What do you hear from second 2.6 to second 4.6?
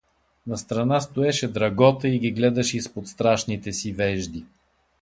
изпод страшните си вежди.